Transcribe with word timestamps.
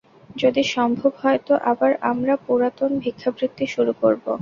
যদি 0.35 0.61
সম্ভব 0.75 1.11
হয় 1.21 1.39
তো 1.47 1.53
আবার 1.71 1.91
আমার 2.01 2.29
পুরাতন 2.45 2.91
ভিক্ষাবৃত্তি 3.03 3.65
শুরু 3.75 3.93
করব। 4.01 4.25